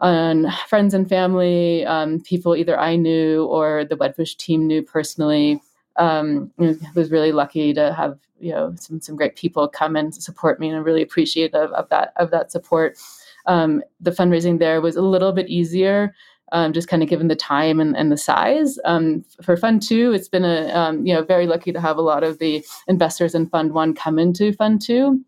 [0.00, 5.60] on friends and family um, people either i knew or the wedbush team knew personally
[5.96, 6.50] um,
[6.94, 10.68] was really lucky to have you know some, some great people come and support me
[10.68, 12.98] and i'm really appreciative of that of that support
[13.46, 16.14] um, the fundraising there was a little bit easier
[16.52, 18.78] um, just kind of given the time and, and the size.
[18.84, 22.02] Um, for Fund Two, it's been a um, you know very lucky to have a
[22.02, 25.24] lot of the investors in Fund One come into Fund Two.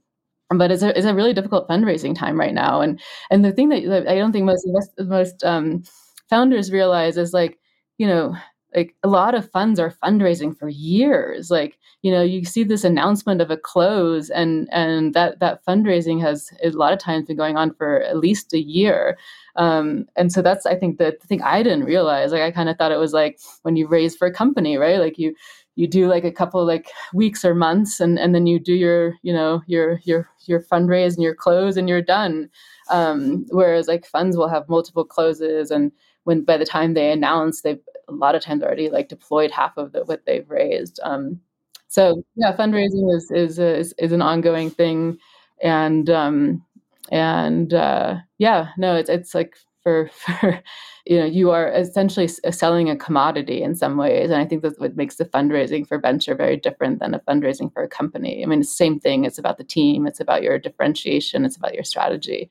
[0.58, 3.68] But it's a, it's a really difficult fundraising time right now, and and the thing
[3.70, 4.66] that, that I don't think most
[4.98, 5.82] most um,
[6.28, 7.58] founders realize is like
[7.98, 8.34] you know
[8.74, 11.50] like a lot of funds are fundraising for years.
[11.50, 16.20] Like you know you see this announcement of a close and and that that fundraising
[16.20, 19.18] has a lot of times been going on for at least a year.
[19.56, 22.32] Um, and so that's i think the, the thing i didn't realize.
[22.32, 24.98] Like i kind of thought it was like when you raise for a company right?
[24.98, 25.34] Like you
[25.74, 29.14] you do like a couple like weeks or months and and then you do your
[29.22, 32.50] you know your your your fundraise and your close and you're done.
[32.90, 35.92] Um, whereas like funds will have multiple closes and
[36.24, 39.76] when by the time they announce they've a lot of times already like deployed half
[39.76, 41.00] of the, what they've raised.
[41.02, 41.40] Um,
[41.88, 45.18] so yeah fundraising is is, is is an ongoing thing
[45.62, 46.64] and um,
[47.10, 50.62] and uh, yeah no it's it's like for for
[51.06, 54.62] you know you are essentially uh, selling a commodity in some ways and i think
[54.62, 58.42] that's what makes the fundraising for venture very different than a fundraising for a company.
[58.42, 61.74] I mean the same thing it's about the team it's about your differentiation it's about
[61.74, 62.50] your strategy.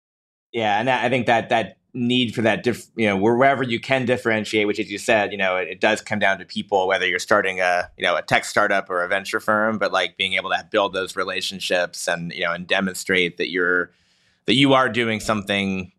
[0.51, 4.05] Yeah and i think that that need for that diff, you know wherever you can
[4.05, 7.05] differentiate which as you said you know it, it, does come down to people whether
[7.05, 10.33] you're starting a you know a tech startup or a venture firm but like being
[10.33, 13.91] able to build those relationships and you know and demonstrate that you're
[14.45, 15.91] that you are doing something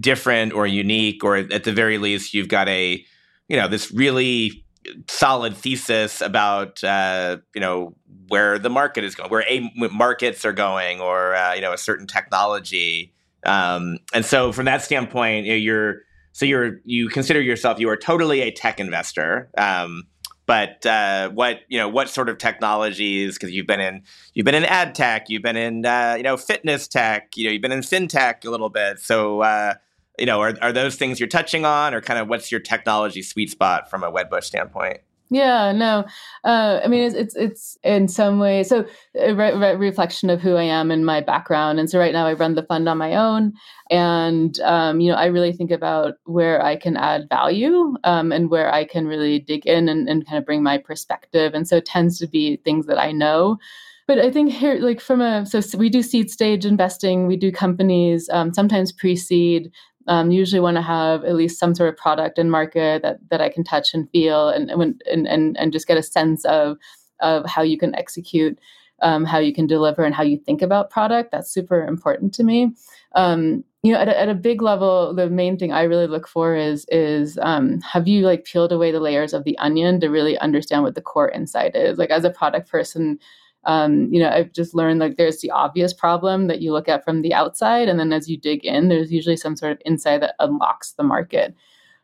[0.00, 3.04] different or unique or at the very least you've got a
[3.48, 4.64] you know this really
[5.08, 7.94] solid thesis about uh, you know
[8.28, 11.78] where the market is going where a markets are going or uh, you know a
[11.78, 15.96] certain technology um, and so from that standpoint, you you're
[16.32, 19.50] so you're you consider yourself you are totally a tech investor.
[19.56, 20.04] Um,
[20.46, 24.02] but uh, what you know what sort of technologies because you've been in
[24.34, 27.50] you've been in ad tech you've been in uh, you know fitness tech you know
[27.50, 28.98] you've been in fintech a little bit.
[28.98, 29.74] So uh,
[30.18, 33.22] you know are, are those things you're touching on or kind of what's your technology
[33.22, 34.98] sweet spot from a wedbush standpoint
[35.34, 36.04] yeah, no.
[36.44, 38.86] Uh, I mean, it's, it's, it's in some ways so
[39.18, 41.80] a re- re- reflection of who I am and my background.
[41.80, 43.52] And so right now I run the fund on my own,
[43.90, 48.48] and um, you know I really think about where I can add value um, and
[48.48, 51.52] where I can really dig in and, and kind of bring my perspective.
[51.54, 53.58] And so it tends to be things that I know
[54.06, 57.36] but I think here, like from a so, so we do seed stage investing, we
[57.36, 59.72] do companies, um, sometimes pre-seed,
[60.06, 63.40] um, usually want to have at least some sort of product and market that that
[63.40, 66.76] I can touch and feel and and and and just get a sense of
[67.20, 68.58] of how you can execute,
[69.02, 71.30] um, how you can deliver, and how you think about product.
[71.32, 72.74] That's super important to me.
[73.14, 76.26] Um, you know, at a, at a big level, the main thing I really look
[76.26, 80.08] for is is um, have you like peeled away the layers of the onion to
[80.08, 81.98] really understand what the core insight is.
[81.98, 83.18] Like as a product person,
[83.66, 87.04] um, you know, I've just learned like there's the obvious problem that you look at
[87.04, 90.20] from the outside, and then as you dig in, there's usually some sort of insight
[90.20, 91.54] that unlocks the market,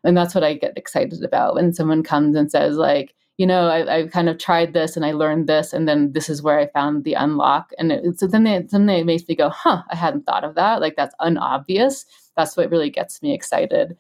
[0.05, 3.69] and that's what I get excited about when someone comes and says like, you know,
[3.69, 6.59] I, I kind of tried this and I learned this, and then this is where
[6.59, 9.83] I found the unlock, and it, so then they then they makes me go, huh,
[9.91, 10.81] I hadn't thought of that.
[10.81, 12.07] Like that's unobvious.
[12.37, 13.97] That's what really gets me excited.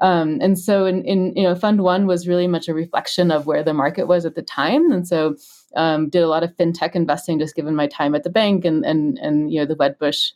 [0.00, 3.46] Um, and so in, in you know fund one was really much a reflection of
[3.46, 4.92] where the market was at the time.
[4.92, 5.36] And so
[5.74, 8.84] um, did a lot of fintech investing just given my time at the bank and
[8.84, 10.32] and and you know the wedbush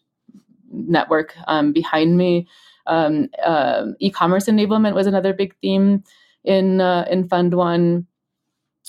[0.73, 2.49] network um, behind me.
[2.87, 6.03] Uh, e-commerce enablement was another big theme
[6.45, 8.07] in uh, in fund one.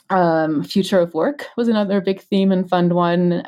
[0.10, 3.44] Um, future of work was another big theme in fund one.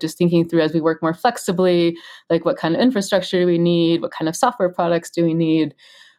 [0.00, 1.96] Just thinking through as we work more flexibly
[2.30, 4.00] like what kind of infrastructure do we need?
[4.00, 5.74] What kind of software products do we need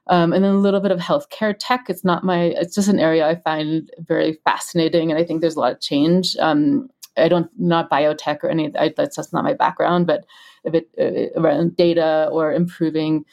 [0.09, 1.85] um, and then a little bit of healthcare tech.
[1.87, 2.45] It's not my.
[2.57, 5.81] It's just an area I find very fascinating, and I think there's a lot of
[5.81, 6.35] change.
[6.37, 8.75] Um, I don't not biotech or any.
[8.77, 10.25] I, that's just not my background, but
[10.63, 13.23] if it, uh, around data or improving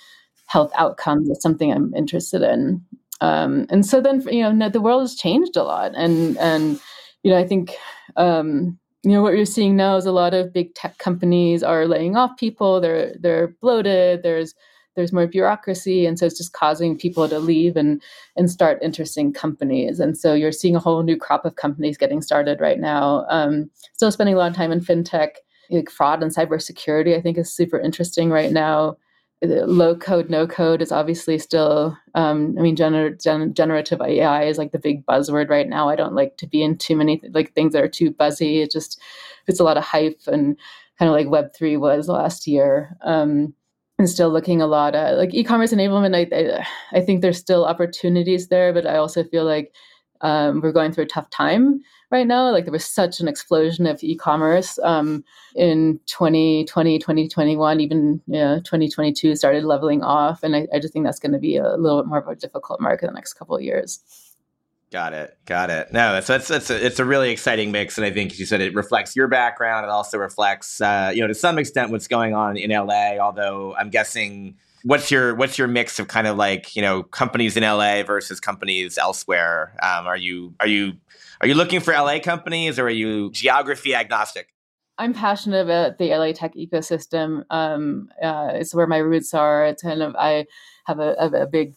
[0.46, 2.84] health outcomes is something I'm interested in.
[3.20, 6.78] Um, and so then you know the world has changed a lot, and and
[7.22, 7.74] you know I think
[8.18, 11.88] um, you know what you're seeing now is a lot of big tech companies are
[11.88, 12.82] laying off people.
[12.82, 14.22] They're they're bloated.
[14.22, 14.54] There's
[14.96, 18.02] there's more bureaucracy and so it's just causing people to leave and
[18.36, 20.00] and start interesting companies.
[20.00, 23.26] And so you're seeing a whole new crop of companies getting started right now.
[23.28, 25.36] Um, still spending a lot of time in fintech.
[25.68, 28.96] Like fraud and cybersecurity i think is super interesting right now.
[29.42, 34.58] Low code no code is obviously still um, i mean gener- gen- generative ai is
[34.58, 35.88] like the big buzzword right now.
[35.88, 38.62] I don't like to be in too many like things that are too buzzy.
[38.62, 39.00] It just
[39.48, 40.56] it's a lot of hype and
[40.98, 42.96] kind of like web3 was last year.
[43.02, 43.54] Um,
[43.98, 47.64] and still looking a lot at like e-commerce enablement I, I, I think there's still
[47.64, 49.72] opportunities there but i also feel like
[50.20, 52.50] um, we're going through a tough time right now.
[52.50, 55.24] Like there was such an explosion of e-commerce um,
[55.54, 60.42] in 2020, 2021, even you know, 2022 started leveling off.
[60.42, 62.36] And I, I just think that's going to be a little bit more of a
[62.36, 64.00] difficult market in the next couple of years.
[64.96, 65.36] Got it.
[65.44, 65.92] Got it.
[65.92, 68.62] No, that's that's, that's a, it's a really exciting mix, and I think you said
[68.62, 69.84] it reflects your background.
[69.84, 73.18] It also reflects, uh, you know, to some extent what's going on in LA.
[73.18, 77.58] Although I'm guessing, what's your what's your mix of kind of like you know companies
[77.58, 79.76] in LA versus companies elsewhere?
[79.82, 80.94] Um, are you are you
[81.42, 84.48] are you looking for LA companies or are you geography agnostic?
[84.96, 87.44] I'm passionate about the LA tech ecosystem.
[87.50, 89.66] Um, uh, it's where my roots are.
[89.66, 90.46] It's kind of I
[90.86, 91.74] have a, a big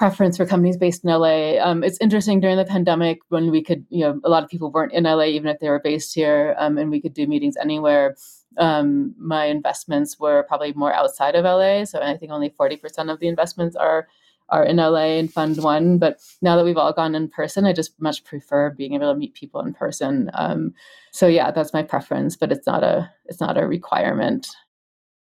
[0.00, 1.58] preference for companies based in LA.
[1.62, 4.72] Um, it's interesting during the pandemic when we could, you know, a lot of people
[4.72, 7.54] weren't in LA even if they were based here, um, and we could do meetings
[7.60, 8.16] anywhere.
[8.56, 13.10] Um, my investments were probably more outside of LA, so I think only forty percent
[13.10, 14.08] of the investments are
[14.48, 15.98] are in LA in Fund One.
[15.98, 19.18] But now that we've all gone in person, I just much prefer being able to
[19.18, 20.30] meet people in person.
[20.32, 20.72] Um,
[21.12, 24.48] so yeah, that's my preference, but it's not a it's not a requirement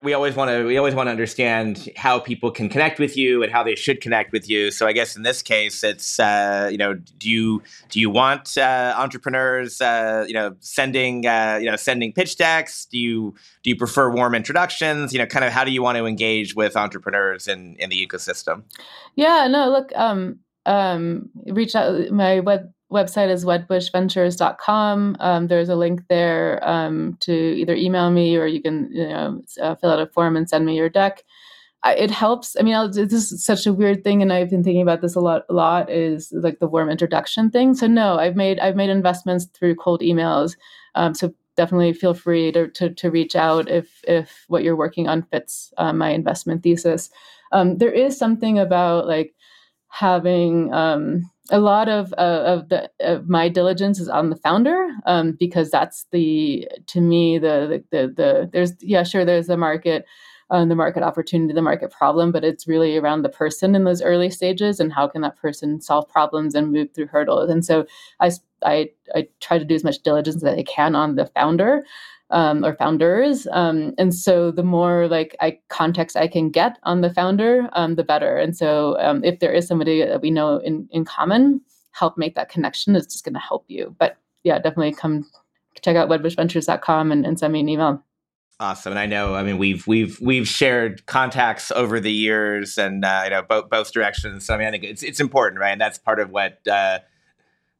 [0.02, 3.42] we always want to we always want to understand how people can connect with you
[3.42, 4.70] and how they should connect with you.
[4.70, 8.58] So i guess in this case it's uh, you know do you do you want
[8.58, 12.86] uh, entrepreneurs uh, you know sending uh, you know sending pitch decks?
[12.86, 15.12] Do you do you prefer warm introductions?
[15.12, 18.06] You know kind of how do you want to engage with entrepreneurs in in the
[18.06, 18.64] ecosystem?
[19.14, 25.16] Yeah no look um um reach out my web website is wedbushventures.com.
[25.20, 29.42] Um, there's a link there um, to either email me or you can you know
[29.60, 31.22] uh, fill out a form and send me your deck.
[31.84, 32.56] I, it helps.
[32.58, 35.16] I mean, I'll, this is such a weird thing, and I've been thinking about this
[35.16, 35.44] a lot.
[35.48, 37.74] A lot is like the warm introduction thing.
[37.74, 40.56] So no, I've made I've made investments through cold emails.
[40.94, 45.08] Um, so definitely feel free to, to, to reach out if if what you're working
[45.08, 47.10] on fits uh, my investment thesis.
[47.50, 49.34] Um, there is something about like
[49.88, 54.88] having um, a lot of uh, of the of my diligence is on the founder
[55.06, 59.56] um, because that's the to me the, the the the, there's yeah sure there's the
[59.56, 60.06] market
[60.50, 64.02] um, the market opportunity the market problem but it's really around the person in those
[64.02, 67.50] early stages and how can that person solve problems and move through hurdles.
[67.50, 67.86] And so
[68.20, 68.30] I
[68.64, 71.84] I, I try to do as much diligence as I can on the founder
[72.32, 73.46] um, or founders.
[73.52, 77.94] Um, and so the more like I context I can get on the founder, um,
[77.94, 78.36] the better.
[78.36, 81.60] And so um, if there is somebody that we know in, in common,
[81.92, 83.94] help make that connection is just going to help you.
[83.98, 85.30] But yeah, definitely come
[85.82, 88.02] check out wedbushventures.com and, and send me an email.
[88.60, 89.34] Awesome, and I know.
[89.34, 93.68] I mean, we've we've we've shared contacts over the years, and uh, you know both
[93.68, 94.46] both directions.
[94.46, 95.72] So I mean, I think it's it's important, right?
[95.72, 97.00] And that's part of what uh,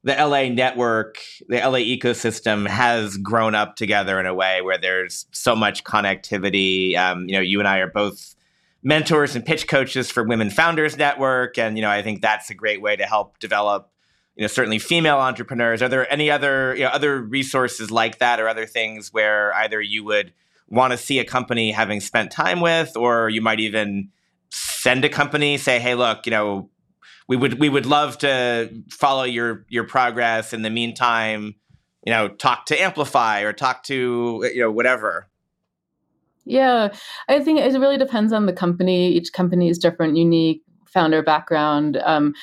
[0.03, 5.25] the LA network, the LA ecosystem has grown up together in a way where there's
[5.31, 6.97] so much connectivity.
[6.97, 8.35] Um, you know, you and I are both
[8.83, 12.53] mentors and pitch coaches for Women Founders Network, and you know, I think that's a
[12.53, 13.89] great way to help develop.
[14.35, 15.81] You know, certainly female entrepreneurs.
[15.81, 19.79] Are there any other you know, other resources like that, or other things where either
[19.79, 20.33] you would
[20.67, 24.09] want to see a company having spent time with, or you might even
[24.49, 26.69] send a company say, "Hey, look, you know,
[27.27, 30.53] we would we would love to follow your your progress.
[30.53, 31.55] In the meantime,
[32.05, 35.29] you know, talk to Amplify or talk to you know whatever.
[36.45, 36.93] Yeah,
[37.29, 39.09] I think it really depends on the company.
[39.09, 41.97] Each company is different, unique founder background.
[42.03, 42.33] Um,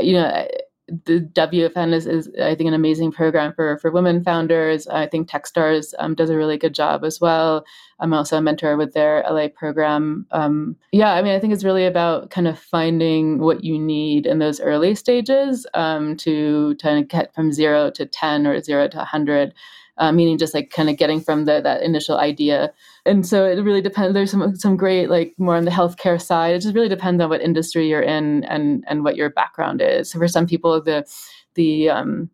[0.00, 0.48] you know,
[0.88, 4.86] the WFN is, is, I think, an amazing program for for women founders.
[4.86, 7.64] I think TechStars um, does a really good job as well.
[7.98, 10.26] I'm also a mentor with their LA program.
[10.30, 14.26] Um, yeah, I mean, I think it's really about kind of finding what you need
[14.26, 18.86] in those early stages um, to kind of get from zero to ten or zero
[18.88, 19.54] to hundred
[19.98, 22.72] uh, meaning just like kind of getting from the, that initial idea.
[23.04, 24.14] And so it really depends.
[24.14, 26.54] There's some some great like more on the healthcare side.
[26.54, 30.10] It just really depends on what industry you're in and and what your background is.
[30.10, 31.06] So for some people, the
[31.54, 32.30] the um,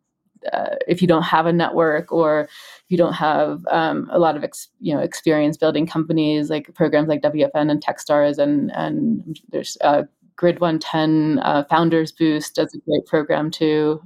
[0.52, 4.36] uh, if you don't have a network or if you don't have um, a lot
[4.36, 9.40] of ex, you know experience building companies like programs like WFN and TechStars and and
[9.50, 10.02] there's uh,
[10.36, 14.02] Grid 110 uh, Founders Boost does a great program too.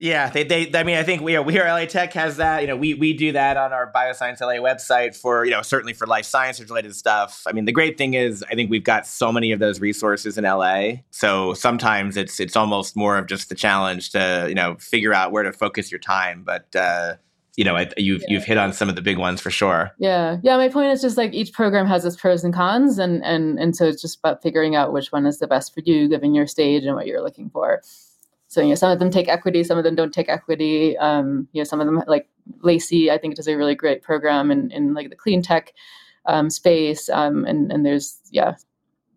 [0.00, 2.60] Yeah, they, they, I mean, I think we, know, we are LA Tech has that.
[2.60, 5.92] You know, we we do that on our Bioscience LA website for, you know, certainly
[5.92, 7.42] for life sciences related stuff.
[7.48, 10.38] I mean, the great thing is, I think we've got so many of those resources
[10.38, 10.98] in LA.
[11.10, 15.32] So sometimes it's it's almost more of just the challenge to, you know, figure out
[15.32, 16.44] where to focus your time.
[16.44, 17.16] But uh,
[17.56, 18.26] you know, you've yeah.
[18.28, 19.90] you've hit on some of the big ones for sure.
[19.98, 20.56] Yeah, yeah.
[20.56, 23.74] My point is just like each program has its pros and cons, and and and
[23.74, 26.46] so it's just about figuring out which one is the best for you, given your
[26.46, 27.82] stage and what you're looking for.
[28.48, 30.96] So you know, some of them take equity, some of them don't take equity.
[30.96, 32.28] Um, you know, some of them like
[32.64, 35.74] LACI, I think does a really great program in, in like the clean tech
[36.24, 37.08] um, space.
[37.10, 38.54] Um, and and there's yeah.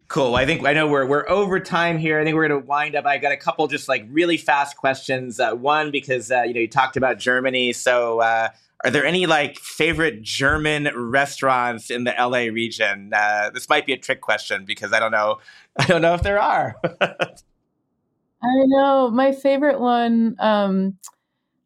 [0.09, 0.35] Cool.
[0.35, 2.19] I think I know we're we're over time here.
[2.19, 3.05] I think we're going to wind up.
[3.05, 5.39] I got a couple just like really fast questions.
[5.39, 8.49] Uh, one because uh, you know you talked about Germany, so uh,
[8.83, 13.13] are there any like favorite German restaurants in the LA region?
[13.13, 15.37] Uh, this might be a trick question because I don't know.
[15.77, 16.75] I don't know if there are.
[18.43, 20.97] I know my favorite one um,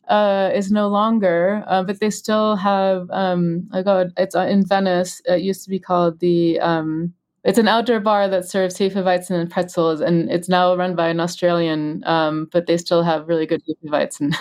[0.08, 3.10] uh, is no longer, uh, but they still have.
[3.12, 5.22] Um, oh God, it's in Venice.
[5.26, 6.60] It used to be called the.
[6.60, 7.14] Um,
[7.44, 11.20] it's an outdoor bar that serves Hefeweizen and pretzels, and it's now run by an
[11.20, 14.34] Australian, um, but they still have really good Hefeweizen.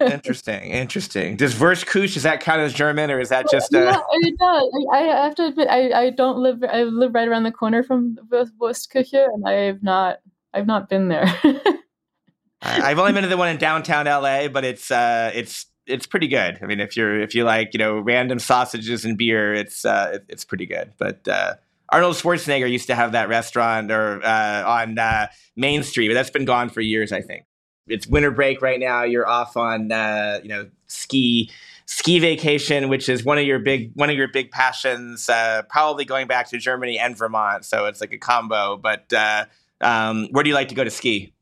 [0.12, 1.36] interesting, interesting.
[1.36, 3.72] Does Wurstküche, is that kind of German, or is that just?
[3.72, 4.86] Yeah, it does.
[4.92, 6.64] I, I, have to admit, I, I don't live.
[6.68, 10.18] I live right around the corner from Wurstküche, and I've not,
[10.54, 11.26] I've not been there.
[12.62, 16.28] I've only been to the one in downtown LA, but it's, uh, it's it's pretty
[16.28, 16.58] good.
[16.62, 20.12] I mean, if you're if you like you know random sausages and beer, it's uh,
[20.14, 20.92] it, it's pretty good.
[20.98, 21.54] But uh,
[21.88, 25.26] Arnold Schwarzenegger used to have that restaurant or uh, on uh,
[25.56, 27.44] Main Street, but that's been gone for years, I think.
[27.88, 29.02] It's winter break right now.
[29.02, 31.50] You're off on uh, you know ski
[31.86, 35.28] ski vacation, which is one of your big one of your big passions.
[35.28, 38.76] Uh, probably going back to Germany and Vermont, so it's like a combo.
[38.76, 39.46] But uh,
[39.82, 41.32] um, where do you like to go to ski?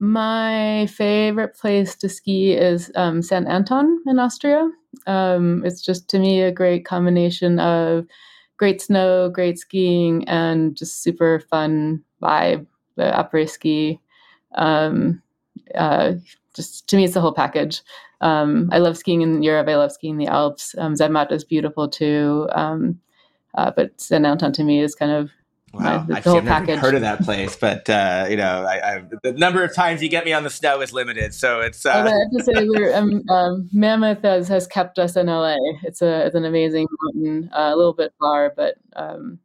[0.00, 3.48] My favorite place to ski is um, St.
[3.48, 4.70] Anton in Austria.
[5.06, 8.06] Um, it's just to me a great combination of
[8.58, 12.66] great snow, great skiing, and just super fun vibe.
[12.96, 14.00] The après ski,
[14.56, 15.22] um,
[15.74, 16.14] uh,
[16.54, 17.82] just to me, it's the whole package.
[18.20, 19.68] Um, I love skiing in Europe.
[19.68, 20.74] I love skiing in the Alps.
[20.78, 23.00] Um, Zermatt is beautiful too, um,
[23.56, 24.26] uh, but St.
[24.26, 25.30] Anton to me is kind of
[25.72, 29.62] Wow, I've never heard of that place, but uh, you know, I, I, the number
[29.62, 31.84] of times you get me on the snow is limited, so it's.
[31.84, 31.90] Uh...
[31.90, 35.56] I have to say, we're, um, um, Mammoth has, has kept us in LA.
[35.82, 39.40] It's a it's an amazing mountain, uh, a little bit far, but um,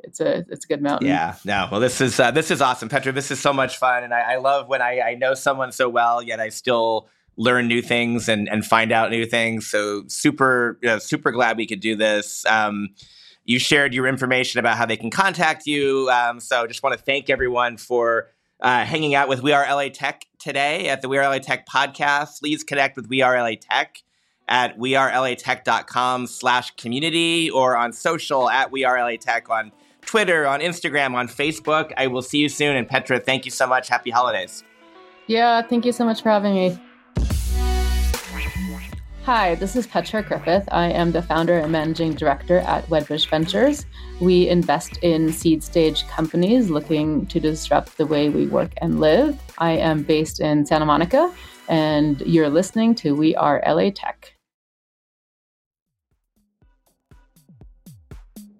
[0.00, 1.08] it's a it's a good mountain.
[1.08, 3.12] Yeah, no, well, this is uh, this is awesome, Petra.
[3.12, 5.88] This is so much fun, and I, I love when I, I know someone so
[5.88, 9.66] well, yet I still learn new things and and find out new things.
[9.66, 12.44] So super you know, super glad we could do this.
[12.46, 12.90] Um,
[13.46, 16.10] you shared your information about how they can contact you.
[16.10, 18.28] Um, so just want to thank everyone for
[18.60, 21.66] uh, hanging out with We Are LA Tech today at the We Are LA Tech
[21.66, 22.40] podcast.
[22.40, 24.02] Please connect with We Are LA Tech
[24.48, 29.72] at wearelatech.com slash community or on social at We Are LA Tech on
[30.04, 31.92] Twitter, on Instagram, on Facebook.
[31.96, 32.76] I will see you soon.
[32.76, 33.88] And Petra, thank you so much.
[33.88, 34.64] Happy holidays.
[35.26, 36.78] Yeah, thank you so much for having me.
[39.26, 40.68] Hi, this is Petra Griffith.
[40.70, 43.84] I am the founder and managing director at Wedbush Ventures.
[44.20, 49.36] We invest in seed stage companies looking to disrupt the way we work and live.
[49.58, 51.34] I am based in Santa Monica,
[51.66, 54.35] and you're listening to We Are LA Tech.